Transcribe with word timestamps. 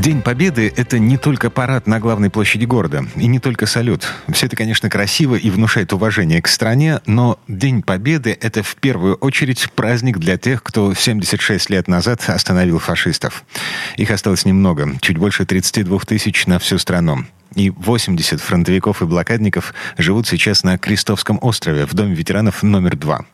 День 0.00 0.22
Победы— 0.22 0.72
это 0.76 0.98
не 0.98 1.18
только 1.18 1.50
парад 1.50 1.86
на 1.86 2.00
главной 2.00 2.30
площади 2.30 2.64
города, 2.64 3.04
и 3.16 3.26
не 3.26 3.38
только 3.38 3.66
салют. 3.66 4.06
Все 4.32 4.46
это, 4.46 4.56
конечно, 4.56 4.88
красиво 4.88 5.34
и 5.34 5.50
внушает 5.50 5.92
уважение 5.92 6.40
к 6.40 6.48
стране, 6.48 7.02
но 7.04 7.38
День 7.48 7.82
Победы— 7.82 8.34
это 8.40 8.62
в 8.62 8.76
первую 8.76 9.16
очередь 9.16 9.70
праздник 9.72 10.16
для 10.16 10.38
тех, 10.38 10.62
кто 10.62 10.94
76 10.94 11.68
лет 11.68 11.86
назад 11.86 12.24
остановил 12.28 12.78
фашистов. 12.78 13.44
Их 13.98 14.10
осталось 14.10 14.46
немного, 14.46 14.90
чуть 15.02 15.18
больше 15.18 15.44
32 15.44 15.98
тысяч 15.98 16.46
на 16.46 16.58
всю 16.58 16.78
страну. 16.78 17.26
И 17.54 17.68
80 17.68 18.40
фронтовиков 18.40 19.02
и 19.02 19.04
блокадников 19.04 19.74
живут 19.98 20.26
сейчас 20.26 20.64
на 20.64 20.78
Крестовском 20.78 21.38
острове 21.42 21.84
в 21.84 21.92
Доме 21.92 22.14
ветеранов 22.14 22.62
номер 22.62 22.96
два. 22.96 23.26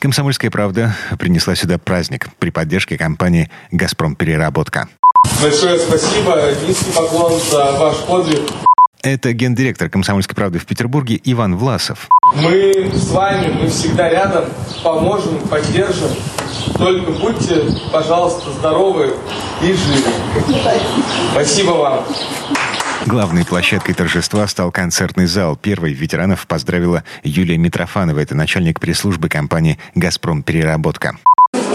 «Комсомольская 0.00 0.50
правда» 0.50 0.96
принесла 1.20 1.54
сюда 1.54 1.78
праздник 1.78 2.30
при 2.40 2.50
поддержке 2.50 2.98
компании 2.98 3.48
«Газпром 3.70 4.16
Переработка». 4.16 4.88
Большое 5.40 5.78
спасибо, 5.78 6.38
низкий 6.66 6.92
поклон 6.92 7.32
за 7.50 7.72
ваш 7.78 7.96
подвиг. 8.00 8.40
Это 9.02 9.32
гендиректор 9.32 9.88
«Комсомольской 9.88 10.36
правды» 10.36 10.58
в 10.58 10.66
Петербурге 10.66 11.18
Иван 11.24 11.56
Власов. 11.56 12.10
Мы 12.34 12.90
с 12.92 13.10
вами, 13.10 13.48
мы 13.48 13.68
всегда 13.70 14.10
рядом, 14.10 14.44
поможем, 14.84 15.38
поддержим. 15.48 16.10
Только 16.76 17.10
будьте, 17.12 17.64
пожалуйста, 17.90 18.50
здоровы 18.52 19.14
и 19.62 19.72
живы. 19.72 20.10
Спасибо 21.32 21.70
вам. 21.70 22.04
Главной 23.06 23.46
площадкой 23.46 23.94
торжества 23.94 24.46
стал 24.46 24.70
концертный 24.70 25.24
зал. 25.24 25.56
Первой 25.56 25.94
ветеранов 25.94 26.46
поздравила 26.46 27.02
Юлия 27.22 27.56
Митрофанова. 27.56 28.18
Это 28.18 28.34
начальник 28.34 28.78
пресс-службы 28.78 29.30
компании 29.30 29.78
«Газпром 29.94 30.42
Переработка». 30.42 31.16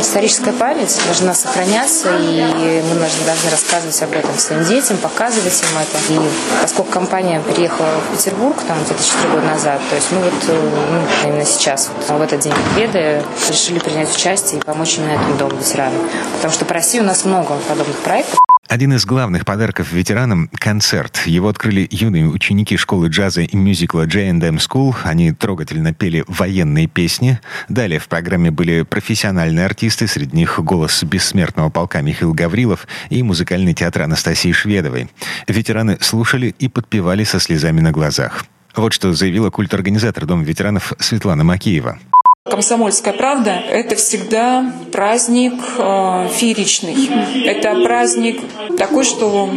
Историческая 0.00 0.52
память 0.52 0.96
должна 1.06 1.34
сохраняться, 1.34 2.16
и 2.18 2.82
мы 2.88 2.94
должны 3.26 3.50
рассказывать 3.50 4.02
об 4.02 4.12
этом 4.12 4.36
своим 4.38 4.64
детям, 4.64 4.96
показывать 4.98 5.62
им 5.62 5.78
это. 5.78 6.12
И 6.12 6.30
поскольку 6.62 6.90
компания 6.90 7.40
переехала 7.40 7.86
в 7.86 8.16
Петербург 8.16 8.56
там 8.66 8.82
где-то 8.84 9.02
4 9.02 9.28
года 9.30 9.46
назад, 9.46 9.80
то 9.88 9.96
есть 9.96 10.12
мы 10.12 10.18
вот 10.18 10.34
ну, 10.48 11.28
именно 11.28 11.44
сейчас, 11.44 11.90
вот, 11.96 12.18
в 12.18 12.22
этот 12.22 12.40
день 12.40 12.52
Победы, 12.74 13.22
решили 13.48 13.78
принять 13.78 14.14
участие 14.14 14.60
и 14.60 14.62
помочь 14.62 14.98
именно 14.98 15.12
этому 15.12 15.36
дому 15.36 15.56
ветеранам. 15.56 16.00
Потому 16.36 16.52
что 16.52 16.64
по 16.64 16.74
России 16.74 17.00
у 17.00 17.04
нас 17.04 17.24
много 17.24 17.56
подобных 17.68 17.96
проектов. 17.98 18.43
Один 18.74 18.92
из 18.92 19.06
главных 19.06 19.44
подарков 19.44 19.92
ветеранам– 19.92 20.50
концерт. 20.58 21.22
Его 21.26 21.48
открыли 21.48 21.86
юные 21.92 22.26
ученики 22.26 22.76
школы 22.76 23.06
джаза 23.06 23.42
и 23.42 23.56
мюзикла 23.56 24.04
J&M 24.04 24.56
School. 24.56 24.96
Они 25.04 25.30
трогательно 25.30 25.94
пели 25.94 26.24
военные 26.26 26.88
песни. 26.88 27.38
Далее 27.68 28.00
в 28.00 28.08
программе 28.08 28.50
были 28.50 28.82
профессиональные 28.82 29.64
артисты, 29.64 30.08
среди 30.08 30.36
них 30.38 30.58
голос 30.58 31.04
бессмертного 31.04 31.70
полка 31.70 32.00
Михаил 32.00 32.34
Гаврилов 32.34 32.88
и 33.10 33.22
музыкальный 33.22 33.74
театр 33.74 34.02
Анастасии 34.02 34.50
Шведовой. 34.50 35.08
Ветераны 35.46 35.96
слушали 36.00 36.52
и 36.58 36.66
подпевали 36.66 37.22
со 37.22 37.38
слезами 37.38 37.80
на 37.80 37.92
глазах. 37.92 38.44
Вот 38.74 38.92
что 38.92 39.12
заявила 39.12 39.50
культорганизатор 39.50 40.26
Дома 40.26 40.42
ветеранов 40.42 40.94
Светлана 40.98 41.44
Макеева. 41.44 42.00
Комсомольская 42.44 43.14
правда– 43.14 43.52
это 43.70 43.96
всегда 43.96 44.70
праздник 44.92 45.54
э, 45.78 46.28
фееричный. 46.30 47.46
Это 47.46 47.82
праздник 47.82 48.38
такой, 48.76 49.04
что 49.04 49.50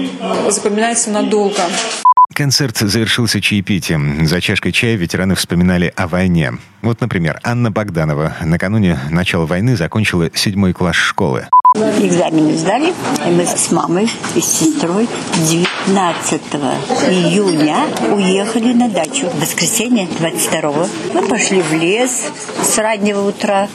запоминается 0.48 1.12
надолго. 1.12 1.62
Концерт 2.34 2.78
завершился 2.78 3.42
чаепитием. 3.42 4.26
За 4.26 4.40
чашкой 4.40 4.72
чая 4.72 4.96
ветераны 4.96 5.36
вспоминали 5.36 5.92
о 5.98 6.08
войне. 6.08 6.54
Вот, 6.82 7.02
например, 7.02 7.40
Анна 7.44 7.72
Богданова 7.72 8.38
накануне 8.42 8.98
начала 9.10 9.46
войны 9.46 9.76
закончила 9.76 10.30
седьмой 10.34 10.72
класс 10.72 10.96
школы. 10.96 11.48
Экзамены 11.78 12.58
сдали, 12.58 12.94
и 13.26 13.30
мы 13.30 13.46
с 13.46 13.72
мамой 13.72 14.10
и 14.36 14.42
с 14.42 14.46
сестрой 14.46 15.08
19 15.36 16.42
июня 17.10 17.78
уехали 18.12 18.74
на 18.74 18.90
дачу. 18.90 19.30
В 19.30 19.42
воскресенье 19.42 20.08
22 20.20 20.88
мы 21.14 21.22
пошли 21.28 21.62
в 21.62 21.74
лес 21.74 22.24
с 22.64 22.78
раннего 22.80 23.28
утра. 23.28 23.68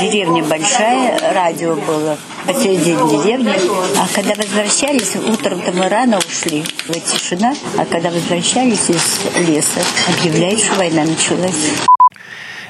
Деревня 0.00 0.42
большая, 0.42 1.34
радио 1.34 1.74
было 1.74 2.16
посередине 2.46 3.22
деревни. 3.22 3.52
А 3.98 4.06
когда 4.14 4.34
возвращались, 4.34 5.14
утром-то 5.16 5.72
мы 5.72 5.88
рано 5.88 6.18
ушли, 6.18 6.64
в 6.88 6.92
тишина. 7.00 7.54
А 7.76 7.84
когда 7.84 8.10
возвращались 8.10 8.88
из 8.88 9.46
леса, 9.46 9.80
объявляют, 10.08 10.60
что 10.60 10.76
война 10.76 11.04
началась. 11.04 11.91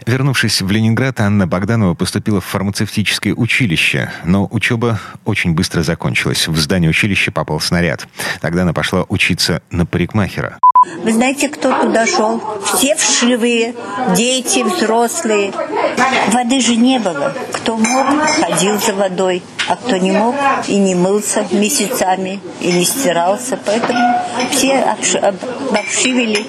Вернувшись 0.06 0.62
в 0.62 0.70
Ленинград, 0.70 1.20
Анна 1.20 1.46
Богданова 1.46 1.94
поступила 1.94 2.40
в 2.40 2.44
фармацевтическое 2.44 3.34
училище, 3.34 4.10
но 4.24 4.48
учеба 4.50 5.00
очень 5.24 5.54
быстро 5.54 5.82
закончилась. 5.82 6.48
В 6.48 6.56
здание 6.58 6.90
училища 6.90 7.30
попал 7.30 7.60
снаряд. 7.60 8.08
Тогда 8.40 8.62
она 8.62 8.72
пошла 8.72 9.04
учиться 9.08 9.62
на 9.70 9.86
парикмахера. 9.86 10.58
Вы 11.04 11.12
знаете, 11.12 11.48
кто 11.48 11.80
туда 11.80 12.06
шел? 12.06 12.42
Все 12.64 12.96
вшивые, 12.96 13.74
дети, 14.16 14.64
взрослые. 14.64 15.52
Воды 16.32 16.60
же 16.60 16.74
не 16.74 16.98
было. 16.98 17.32
Кто 17.52 17.76
мог, 17.76 18.06
ходил 18.40 18.80
за 18.80 18.92
водой, 18.94 19.42
а 19.68 19.76
кто 19.76 19.96
не 19.96 20.10
мог 20.10 20.34
и 20.66 20.76
не 20.76 20.96
мылся 20.96 21.46
месяцами, 21.52 22.40
и 22.60 22.72
не 22.72 22.84
стирался. 22.84 23.58
Поэтому 23.64 24.20
все 24.50 24.80
обшивили. 24.80 26.46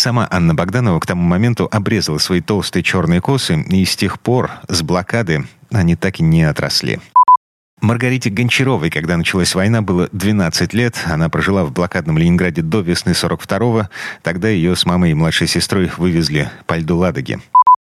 Сама 0.00 0.26
Анна 0.30 0.54
Богданова 0.54 0.98
к 0.98 1.04
тому 1.04 1.20
моменту 1.20 1.68
обрезала 1.70 2.16
свои 2.16 2.40
толстые 2.40 2.82
черные 2.82 3.20
косы, 3.20 3.60
и 3.60 3.84
с 3.84 3.96
тех 3.96 4.18
пор 4.18 4.50
с 4.66 4.80
блокады 4.80 5.46
они 5.70 5.94
так 5.94 6.20
и 6.20 6.22
не 6.22 6.42
отросли. 6.42 7.00
Маргарите 7.82 8.30
Гончаровой, 8.30 8.88
когда 8.88 9.18
началась 9.18 9.54
война, 9.54 9.82
было 9.82 10.08
12 10.12 10.72
лет. 10.72 10.96
Она 11.04 11.28
прожила 11.28 11.64
в 11.64 11.72
блокадном 11.72 12.16
Ленинграде 12.16 12.62
до 12.62 12.80
весны 12.80 13.10
42-го. 13.10 13.90
Тогда 14.22 14.48
ее 14.48 14.74
с 14.74 14.86
мамой 14.86 15.10
и 15.10 15.14
младшей 15.14 15.46
сестрой 15.46 15.90
вывезли 15.98 16.50
по 16.64 16.78
льду 16.78 16.96
Ладоги. 16.96 17.38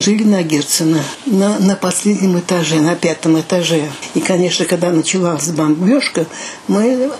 Жили 0.03 0.25
на 0.25 0.43
Герцена, 0.43 1.01
на, 1.25 1.59
на 1.59 1.75
последнем 1.75 2.39
этаже, 2.39 2.83
на 2.83 2.97
пятом 2.97 3.41
этаже. 3.41 3.89
И, 4.13 4.21
конечно, 4.21 4.67
когда 4.67 4.91
началась 4.91 5.49
бомбежка, 5.49 6.27
мы 6.69 7.11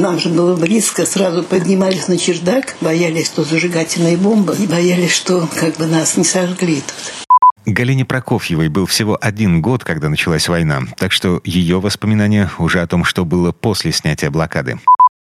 нам 0.00 0.18
же 0.18 0.28
было 0.28 0.56
близко, 0.56 1.06
сразу 1.06 1.42
поднимались 1.42 2.08
на 2.08 2.18
чердак, 2.18 2.76
боялись, 2.80 3.26
что 3.26 3.44
зажигательные 3.44 4.16
бомбы, 4.16 4.56
и 4.58 4.66
боялись, 4.66 5.12
что 5.12 5.48
как 5.54 5.76
бы 5.76 5.86
нас 5.86 6.16
не 6.16 6.24
сожгли 6.24 6.76
тут. 6.76 7.28
Галине 7.66 8.04
Прокофьевой 8.04 8.68
был 8.68 8.86
всего 8.86 9.18
один 9.20 9.60
год, 9.60 9.84
когда 9.84 10.08
началась 10.08 10.48
война, 10.48 10.82
так 10.96 11.12
что 11.12 11.40
ее 11.44 11.80
воспоминания 11.80 12.50
уже 12.58 12.80
о 12.80 12.86
том, 12.86 13.04
что 13.04 13.24
было 13.24 13.52
после 13.52 13.92
снятия 13.92 14.30
блокады. 14.30 14.78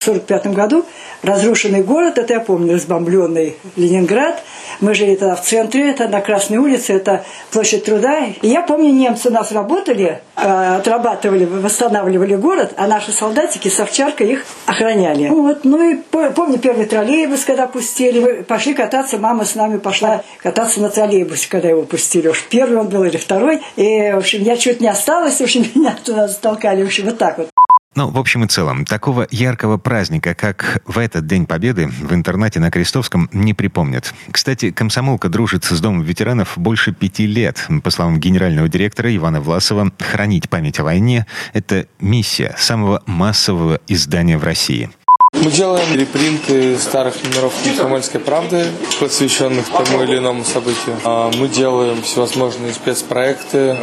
В 0.03 0.08
1945 0.09 0.53
году 0.53 0.86
разрушенный 1.24 1.81
город, 1.81 2.18
это 2.18 2.34
я 2.34 2.40
помню, 2.41 2.75
разбомбленный 2.75 3.56
Ленинград. 3.78 4.44
Мы 4.81 4.94
жили 4.94 5.16
тогда 5.16 5.36
в 5.36 5.41
центре, 5.41 5.90
это 5.90 6.08
на 6.09 6.19
Красной 6.19 6.58
улице, 6.58 6.94
это 6.94 7.24
площадь 7.52 7.86
труда. 7.86 8.25
И 8.41 8.47
я 8.50 8.62
помню, 8.62 8.91
немцы 8.91 9.30
у 9.30 9.31
нас 9.31 9.52
работали, 9.52 10.22
э, 10.36 10.75
отрабатывали, 10.75 11.46
восстанавливали 11.46 12.36
город, 12.36 12.74
а 12.75 12.88
наши 12.88 13.12
солдатики 13.12 13.69
с 13.69 13.80
овчаркой 13.80 14.34
их 14.34 14.46
охраняли. 14.66 15.30
Вот. 15.30 15.64
Ну 15.64 15.91
и 15.91 15.96
помню 16.12 16.59
первый 16.59 16.85
троллейбус, 16.85 17.46
когда 17.46 17.68
пустили. 17.68 18.20
Мы 18.20 18.44
пошли 18.44 18.74
кататься, 18.74 19.18
мама 19.18 19.46
с 19.46 19.56
нами 19.56 19.78
пошла 19.78 20.24
кататься 20.41 20.81
на 20.81 20.90
троллейбусе, 20.90 21.47
когда 21.50 21.70
его 21.70 21.84
пустили. 21.84 22.28
Уж 22.28 22.44
первый 22.50 22.78
он 22.78 22.90
был 22.90 23.06
или 23.06 23.18
второй. 23.18 23.62
И, 23.78 24.12
в 24.12 24.18
общем, 24.18 24.44
я 24.44 24.58
чуть 24.58 24.81
не 24.81 24.88
осталась, 24.90 25.38
в 25.38 25.41
общем, 25.41 25.66
меня 25.75 25.96
туда 26.03 26.28
затолкали. 26.28 26.84
В 26.84 26.88
общем, 26.88 27.06
вот 27.06 27.17
так 27.17 27.38
вот. 27.38 27.49
Ну, 27.95 28.09
в 28.09 28.17
общем 28.17 28.43
и 28.43 28.47
целом, 28.47 28.85
такого 28.85 29.28
яркого 29.29 29.78
праздника, 29.78 30.34
как 30.34 30.81
в 30.85 30.97
этот 30.97 31.28
День 31.28 31.45
Победы, 31.45 31.87
в 31.87 32.11
интернате 32.13 32.59
на 32.59 32.72
Крестовском 32.72 33.29
не 33.31 33.53
припомнят. 33.53 34.13
Кстати, 34.31 34.72
комсомолка 34.72 35.29
дружит 35.29 35.63
с 35.63 35.79
Домом 35.79 36.01
ветеранов 36.01 36.53
больше 36.57 36.91
пяти 36.91 37.28
лет. 37.28 37.67
По 37.84 37.91
словам 37.91 38.19
генерального 38.19 38.67
директора 38.67 39.16
Ивана 39.16 39.41
Власова, 39.41 39.91
хранить 39.99 40.49
память 40.49 40.79
о 40.79 40.84
войне– 40.84 41.28
это 41.53 41.87
миссия 41.99 42.55
самого 42.57 43.03
массового 43.05 43.79
издания 43.87 44.39
в 44.39 44.43
России– 44.43 44.89
мы 45.44 45.52
делаем 45.52 45.94
репринты 45.94 46.78
старых 46.78 47.22
номеров 47.24 47.53
«Комсомольской 47.64 48.22
правды», 48.22 48.66
посвященных 49.00 49.66
тому 49.68 50.03
или 50.03 50.18
иному 50.18 50.46
событию. 50.46 50.96
А, 51.03 51.30
мы 51.35 51.50
делаем 51.50 52.02
всевозможные 52.02 52.72
спецпроекты, 52.72 53.76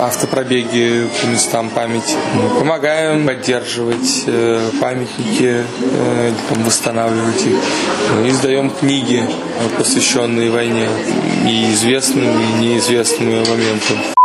автопробеги 0.00 1.06
по 1.20 1.26
местам 1.26 1.68
памяти. 1.68 2.14
Мы 2.34 2.60
помогаем 2.60 3.26
поддерживать 3.26 4.24
э, 4.26 4.70
памятники, 4.80 5.64
э, 5.80 6.32
восстанавливать 6.64 7.44
их. 7.44 7.56
Мы 8.18 8.30
издаем 8.30 8.70
книги, 8.70 9.22
посвященные 9.76 10.50
войне, 10.50 10.88
и 11.46 11.72
известным, 11.72 12.24
и 12.24 12.62
неизвестным 12.62 13.28
моментам. 13.28 14.15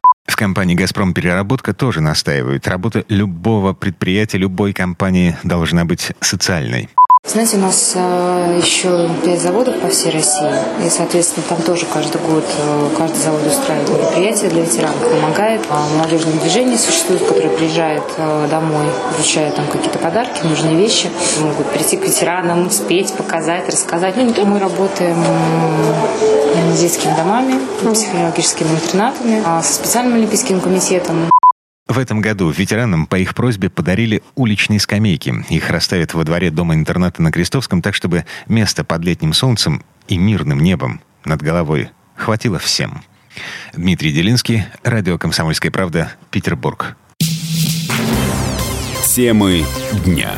Компании 0.41 0.73
«Газпром 0.73 1.13
Переработка» 1.13 1.71
тоже 1.71 2.01
настаивают. 2.01 2.67
Работа 2.67 3.05
любого 3.09 3.73
предприятия, 3.73 4.39
любой 4.39 4.73
компании 4.73 5.35
должна 5.43 5.85
быть 5.85 6.13
социальной. 6.19 6.89
Знаете, 7.31 7.55
у 7.55 7.59
нас 7.61 7.93
э, 7.95 8.59
еще 8.61 9.09
пять 9.23 9.39
заводов 9.39 9.79
по 9.79 9.87
всей 9.87 10.11
России, 10.11 10.51
и, 10.85 10.89
соответственно, 10.89 11.45
там 11.47 11.61
тоже 11.61 11.85
каждый 11.85 12.19
год 12.19 12.43
э, 12.43 12.89
каждый 12.97 13.15
завод 13.19 13.47
устраивает 13.47 13.89
мероприятия 13.89 14.49
для 14.49 14.63
ветеранов, 14.63 14.99
помогает. 15.09 15.61
А 15.69 15.87
молодежное 15.95 16.33
движение 16.33 16.77
существует, 16.77 17.25
которое 17.25 17.47
приезжает 17.47 18.03
э, 18.17 18.47
домой, 18.51 18.85
вручает 19.15 19.55
там 19.55 19.65
какие-то 19.67 19.97
подарки, 19.97 20.43
нужные 20.43 20.75
вещи, 20.75 21.09
могут 21.39 21.67
прийти 21.67 21.95
к 21.95 22.03
ветеранам, 22.03 22.69
спеть, 22.69 23.13
показать, 23.13 23.69
рассказать. 23.69 24.17
Ну, 24.17 24.23
не 24.23 24.33
только 24.33 24.49
мы 24.49 24.59
работаем 24.59 25.23
с 26.73 26.79
детскими 26.81 27.15
домами, 27.15 27.61
психологическими 27.93 28.67
интернатами, 28.67 29.41
а 29.45 29.63
со 29.63 29.75
специальным 29.75 30.15
олимпийским 30.15 30.59
комитетом. 30.59 31.30
В 31.91 31.99
этом 31.99 32.21
году 32.21 32.49
ветеранам 32.49 33.05
по 33.05 33.17
их 33.17 33.35
просьбе 33.35 33.69
подарили 33.69 34.23
уличные 34.35 34.79
скамейки. 34.79 35.43
Их 35.49 35.69
расставят 35.69 36.13
во 36.13 36.23
дворе 36.23 36.49
дома-интерната 36.49 37.21
на 37.21 37.33
Крестовском 37.33 37.81
так, 37.81 37.95
чтобы 37.95 38.23
место 38.47 38.85
под 38.85 39.03
летним 39.03 39.33
солнцем 39.33 39.83
и 40.07 40.17
мирным 40.17 40.61
небом 40.61 41.01
над 41.25 41.41
головой 41.41 41.89
хватило 42.15 42.59
всем. 42.59 43.03
Дмитрий 43.73 44.13
Делинский, 44.13 44.63
радио 44.83 45.17
«Комсомольская 45.17 45.69
правда», 45.69 46.13
Петербург. 46.29 46.95
Темы 49.05 49.65
дня. 50.05 50.31